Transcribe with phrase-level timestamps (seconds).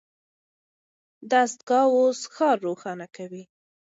[1.31, 3.43] دستګاه اوس ښار روښانه کوي.